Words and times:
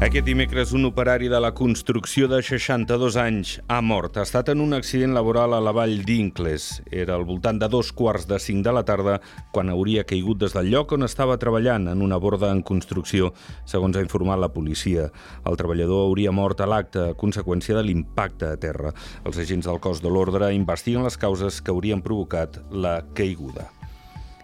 Aquest 0.00 0.24
dimecres, 0.24 0.70
un 0.72 0.86
operari 0.88 1.26
de 1.28 1.36
la 1.44 1.50
construcció 1.52 2.24
de 2.24 2.38
62 2.40 3.18
anys 3.20 3.50
ha 3.68 3.82
mort. 3.84 4.14
Ha 4.16 4.22
estat 4.24 4.48
en 4.48 4.62
un 4.64 4.72
accident 4.72 5.12
laboral 5.12 5.52
a 5.52 5.58
la 5.60 5.74
vall 5.76 5.98
d'Incles. 6.08 6.68
Era 6.88 7.18
al 7.18 7.26
voltant 7.28 7.58
de 7.60 7.68
dos 7.68 7.90
quarts 7.92 8.24
de 8.24 8.38
cinc 8.40 8.64
de 8.64 8.72
la 8.72 8.80
tarda 8.88 9.18
quan 9.52 9.68
hauria 9.68 10.06
caigut 10.08 10.40
des 10.40 10.56
del 10.56 10.70
lloc 10.72 10.94
on 10.96 11.04
estava 11.04 11.36
treballant 11.42 11.90
en 11.92 12.00
una 12.00 12.16
borda 12.16 12.48
en 12.48 12.62
construcció, 12.64 13.34
segons 13.68 13.98
ha 13.98 14.04
informat 14.06 14.40
la 14.40 14.48
policia. 14.54 15.10
El 15.44 15.60
treballador 15.60 16.06
hauria 16.06 16.32
mort 16.32 16.64
a 16.64 16.70
l'acte 16.72 17.02
a 17.10 17.18
conseqüència 17.20 17.76
de 17.76 17.84
l'impacte 17.84 18.48
a 18.48 18.56
terra. 18.56 18.94
Els 19.28 19.36
agents 19.36 19.68
del 19.68 19.84
cos 19.84 20.00
de 20.00 20.08
l'ordre 20.08 20.48
investiguen 20.56 21.04
les 21.04 21.20
causes 21.20 21.60
que 21.60 21.76
haurien 21.76 22.00
provocat 22.00 22.56
la 22.72 23.02
caiguda. 23.12 23.68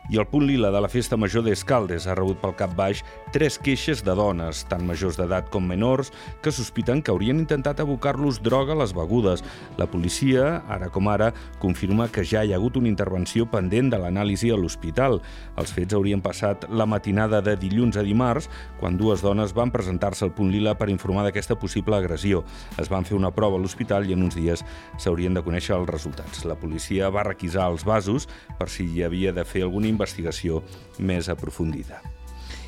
I 0.08 0.18
el 0.20 0.26
punt 0.30 0.46
lila 0.46 0.70
de 0.70 0.80
la 0.80 0.88
Festa 0.88 1.16
Major 1.18 1.42
d'Escaldes 1.42 2.04
ha 2.06 2.14
rebut 2.14 2.38
pel 2.38 2.52
cap 2.54 2.76
baix 2.78 3.00
tres 3.34 3.56
queixes 3.58 4.04
de 4.06 4.14
dones, 4.14 4.60
tant 4.70 4.84
majors 4.86 5.16
d'edat 5.18 5.48
com 5.50 5.64
menors, 5.66 6.12
que 6.44 6.52
sospiten 6.54 7.00
que 7.02 7.10
haurien 7.10 7.40
intentat 7.42 7.80
abocar-los 7.82 8.38
droga 8.44 8.76
a 8.76 8.78
les 8.78 8.94
begudes. 8.94 9.42
La 9.80 9.88
policia, 9.90 10.62
ara 10.70 10.92
com 10.94 11.10
ara, 11.10 11.32
confirma 11.58 12.06
que 12.12 12.22
ja 12.22 12.44
hi 12.46 12.54
ha 12.54 12.60
hagut 12.60 12.78
una 12.78 12.88
intervenció 12.88 13.48
pendent 13.50 13.90
de 13.90 13.98
l'anàlisi 13.98 14.52
a 14.54 14.60
l'hospital. 14.60 15.18
Els 15.58 15.74
fets 15.74 15.98
haurien 15.98 16.22
passat 16.22 16.68
la 16.70 16.86
matinada 16.86 17.42
de 17.42 17.56
dilluns 17.58 17.98
a 17.98 18.06
dimarts, 18.06 18.46
quan 18.78 19.00
dues 19.00 19.26
dones 19.26 19.56
van 19.58 19.74
presentar-se 19.74 20.24
al 20.24 20.34
punt 20.38 20.54
lila 20.54 20.76
per 20.78 20.88
informar 20.92 21.26
d'aquesta 21.26 21.58
possible 21.58 21.98
agressió. 21.98 22.44
Es 22.78 22.92
van 22.92 23.04
fer 23.04 23.18
una 23.18 23.34
prova 23.34 23.58
a 23.58 23.64
l'hospital 23.64 24.06
i 24.06 24.14
en 24.14 24.22
uns 24.22 24.38
dies 24.38 24.62
s'haurien 25.02 25.34
de 25.34 25.42
conèixer 25.42 25.74
els 25.74 25.90
resultats. 25.90 26.46
La 26.46 26.54
policia 26.54 27.10
va 27.10 27.26
requisar 27.26 27.66
els 27.72 27.82
vasos 27.84 28.30
per 28.56 28.70
si 28.70 28.86
hi 28.86 29.02
havia 29.02 29.34
de 29.34 29.44
fer 29.44 29.66
alguna 29.66 29.95
investigació 29.96 30.62
més 31.00 31.32
aprofundida. 31.32 32.02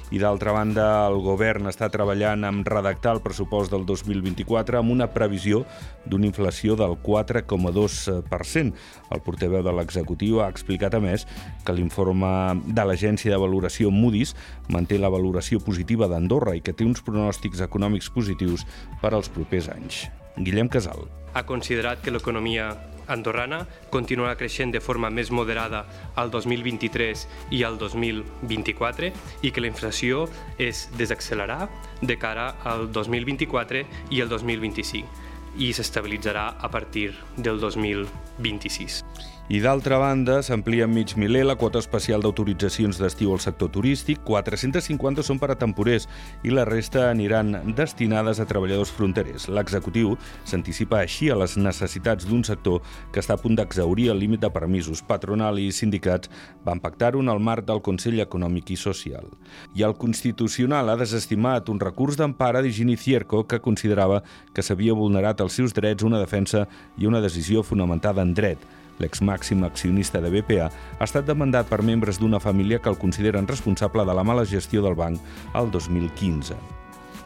I 0.09 0.17
d'altra 0.23 0.55
banda, 0.57 0.85
el 1.05 1.19
govern 1.21 1.69
està 1.69 1.91
treballant 1.93 2.47
amb 2.49 2.69
redactar 2.69 3.13
el 3.17 3.21
pressupost 3.21 3.73
del 3.75 3.85
2024 3.85 4.79
amb 4.81 4.95
una 4.95 5.11
previsió 5.13 5.67
d'una 6.09 6.25
inflació 6.31 6.79
del 6.81 6.97
4,2%. 7.05 8.73
El 9.13 9.21
portaveu 9.27 9.63
de 9.67 9.75
l'executiu 9.77 10.41
ha 10.41 10.49
explicat, 10.49 10.97
a 10.97 11.03
més, 11.05 11.27
que 11.65 11.77
l'informe 11.77 12.31
de 12.65 12.89
l'agència 12.89 13.35
de 13.35 13.43
valoració 13.43 13.93
Moody's 13.93 14.33
manté 14.73 14.97
la 14.97 15.13
valoració 15.13 15.61
positiva 15.61 16.09
d'Andorra 16.09 16.57
i 16.57 16.65
que 16.65 16.73
té 16.73 16.89
uns 16.89 17.05
pronòstics 17.05 17.61
econòmics 17.69 18.09
positius 18.09 18.65
per 19.03 19.13
als 19.13 19.29
propers 19.29 19.69
anys. 19.77 20.07
Guillem 20.39 20.73
Casal. 20.73 21.05
Ha 21.37 21.45
considerat 21.45 22.01
que 22.01 22.15
l'economia 22.15 22.73
andorrana 23.09 23.65
continuarà 23.91 24.37
creixent 24.39 24.73
de 24.75 24.83
forma 24.85 25.11
més 25.11 25.33
moderada 25.35 25.85
al 26.17 26.31
2023 26.35 27.27
i 27.57 27.63
al 27.65 27.79
2024 27.81 29.13
i 29.43 29.53
que 29.53 29.65
la 29.65 29.71
inflació 29.73 30.27
es 30.59 30.87
desaccelerar 30.99 31.69
de 32.03 32.19
cara 32.19 32.53
al 32.65 32.89
2024 32.93 33.85
i 34.11 34.23
el 34.25 34.31
2025 34.31 35.27
i 35.59 35.73
s'estabilitzarà 35.75 36.53
a 36.61 36.71
partir 36.71 37.11
del 37.37 37.59
2026. 37.61 39.03
I 39.49 39.63
d'altra 39.65 39.97
banda, 39.97 40.43
s'amplia 40.45 40.85
en 40.85 40.91
mig 40.93 41.15
miler 41.17 41.41
la 41.47 41.55
quota 41.57 41.81
especial 41.81 42.21
d'autoritzacions 42.21 42.99
d'estiu 43.01 43.31
al 43.33 43.41
sector 43.41 43.71
turístic, 43.73 44.19
450 44.29 45.23
són 45.25 45.39
per 45.41 45.49
a 45.49 45.57
temporers 45.57 46.05
i 46.45 46.53
la 46.53 46.67
resta 46.69 47.07
aniran 47.09 47.55
destinades 47.79 48.43
a 48.43 48.45
treballadors 48.45 48.91
fronterers. 48.93 49.47
L'executiu 49.49 50.19
s'anticipa 50.45 50.99
així 51.01 51.31
a 51.33 51.39
les 51.41 51.57
necessitats 51.57 52.29
d'un 52.29 52.43
sector 52.45 52.83
que 53.09 53.23
està 53.25 53.39
a 53.39 53.41
punt 53.41 53.57
d'exaurir 53.57 54.11
el 54.13 54.21
límit 54.21 54.43
de 54.43 54.51
permisos. 54.53 55.01
Patronal 55.01 55.57
i 55.63 55.73
sindicats 55.73 56.29
van 56.67 56.85
pactar-ho 56.85 57.23
en 57.25 57.33
el 57.33 57.41
marc 57.41 57.65
del 57.65 57.81
Consell 57.81 58.21
Econòmic 58.21 58.75
i 58.75 58.77
Social. 58.77 59.33
I 59.73 59.87
el 59.89 59.97
Constitucional 59.97 60.93
ha 60.93 60.99
desestimat 61.01 61.73
un 61.73 61.81
recurs 61.81 62.21
d'empara 62.21 62.61
d'Higini 62.61 62.99
Cierco 63.01 63.47
que 63.49 63.65
considerava 63.65 64.21
que 64.53 64.61
s'havia 64.61 64.93
vulnerat 64.93 65.41
els 65.41 65.57
seus 65.57 65.73
drets, 65.73 66.05
una 66.05 66.21
defensa 66.21 66.67
i 66.99 67.09
una 67.09 67.25
decisió 67.25 67.65
fonamentada 67.65 68.21
en 68.21 68.37
dret. 68.37 68.75
L'ex-màxim 68.99 69.63
accionista 69.65 70.21
de 70.21 70.33
BPA 70.33 70.71
ha 70.71 71.07
estat 71.07 71.27
demandat 71.29 71.71
per 71.71 71.83
membres 71.83 72.19
d'una 72.19 72.41
família 72.43 72.81
que 72.83 72.91
el 72.91 72.99
consideren 72.99 73.47
responsable 73.47 74.05
de 74.05 74.15
la 74.15 74.25
mala 74.25 74.45
gestió 74.45 74.83
del 74.83 74.99
banc 74.99 75.21
al 75.55 75.71
2015. 75.71 76.59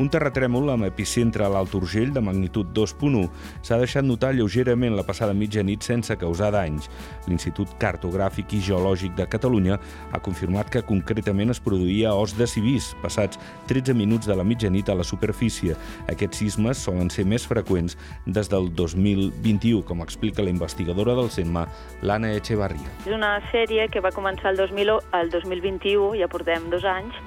Un 0.01 0.09
terratrèmol 0.09 0.71
amb 0.73 0.87
epicentre 0.87 1.45
a 1.45 1.51
l'Alt 1.53 1.75
Urgell 1.77 2.13
de 2.15 2.21
magnitud 2.25 2.71
2.1 2.73 3.27
s'ha 3.61 3.77
deixat 3.81 4.07
notar 4.07 4.31
lleugerament 4.33 4.97
la 4.97 5.05
passada 5.05 5.35
mitjanit 5.37 5.85
sense 5.85 6.17
causar 6.17 6.49
danys. 6.55 6.89
L'Institut 7.29 7.75
Cartogràfic 7.83 8.55
i 8.57 8.63
Geològic 8.65 9.13
de 9.19 9.27
Catalunya 9.29 9.77
ha 10.13 10.21
confirmat 10.25 10.71
que 10.73 10.85
concretament 10.89 11.53
es 11.53 11.61
produïa 11.61 12.15
os 12.17 12.33
de 12.39 12.49
civís 12.49 12.93
passats 13.03 13.41
13 13.69 13.93
minuts 13.99 14.31
de 14.31 14.37
la 14.39 14.47
mitjanit 14.49 14.89
a 14.89 14.97
la 14.97 15.05
superfície. 15.05 15.77
Aquests 16.09 16.41
sismes 16.41 16.81
solen 16.89 17.13
ser 17.13 17.27
més 17.29 17.45
freqüents 17.49 17.99
des 18.25 18.49
del 18.49 18.71
2021, 18.73 19.83
com 19.85 20.01
explica 20.01 20.43
la 20.43 20.55
investigadora 20.55 21.15
del 21.19 21.29
CENMA, 21.31 21.67
l'Anna 22.01 22.33
Echevarria. 22.39 22.89
És 23.05 23.13
una 23.13 23.37
sèrie 23.53 23.91
que 23.93 24.01
va 24.01 24.15
començar 24.17 24.55
el, 24.55 24.61
2000, 24.63 24.97
el 25.21 25.33
2021, 25.37 26.17
ja 26.23 26.33
portem 26.33 26.71
dos 26.73 26.89
anys, 26.89 27.21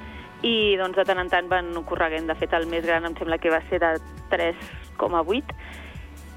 i 0.43 0.75
doncs, 0.79 0.97
de 0.97 1.05
tant 1.07 1.21
en 1.21 1.31
tant 1.31 1.47
van 1.49 1.71
correguent. 1.87 2.27
De 2.27 2.35
fet, 2.35 2.53
el 2.53 2.67
més 2.67 2.85
gran 2.85 3.05
em 3.05 3.15
sembla 3.17 3.39
que 3.39 3.53
va 3.53 3.63
ser 3.69 3.79
de 3.83 3.95
3,8 4.33 5.55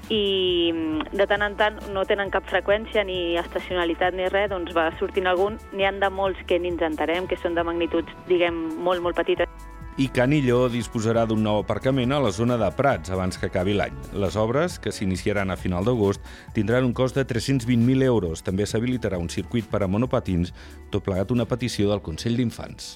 i 0.09 0.73
de 1.13 1.25
tant 1.29 1.43
en 1.45 1.55
tant 1.57 1.77
no 1.93 2.03
tenen 2.09 2.31
cap 2.33 2.47
freqüència 2.49 3.03
ni 3.05 3.37
estacionalitat 3.37 4.17
ni 4.17 4.25
res, 4.33 4.49
doncs 4.49 4.73
va 4.73 4.89
sortint 4.97 5.29
algun. 5.29 5.59
N'hi 5.73 5.85
han 5.85 6.01
de 6.01 6.09
molts 6.09 6.41
que 6.49 6.57
ni 6.59 6.73
ens 6.73 6.81
entarem, 6.85 7.29
que 7.29 7.37
són 7.37 7.57
de 7.57 7.65
magnituds, 7.65 8.15
diguem, 8.27 8.57
molt, 8.81 9.05
molt 9.05 9.19
petites. 9.19 9.45
I 9.99 10.07
Canilló 10.15 10.69
disposarà 10.71 11.25
d'un 11.27 11.41
nou 11.43 11.57
aparcament 11.59 12.13
a 12.15 12.21
la 12.23 12.31
zona 12.31 12.55
de 12.57 12.69
Prats 12.71 13.11
abans 13.11 13.35
que 13.35 13.49
acabi 13.49 13.73
l'any. 13.75 13.97
Les 14.15 14.37
obres, 14.39 14.77
que 14.79 14.93
s'iniciaran 14.95 15.51
a 15.51 15.57
final 15.59 15.83
d'agost, 15.83 16.23
tindran 16.55 16.87
un 16.87 16.93
cost 16.95 17.19
de 17.19 17.25
320.000 17.27 18.07
euros. 18.07 18.41
També 18.41 18.65
s'habilitarà 18.65 19.19
un 19.19 19.27
circuit 19.29 19.67
per 19.67 19.83
a 19.83 19.91
monopatins, 19.91 20.55
tot 20.89 21.03
plegat 21.03 21.35
una 21.35 21.45
petició 21.45 21.91
del 21.91 22.01
Consell 22.01 22.39
d'Infants. 22.39 22.95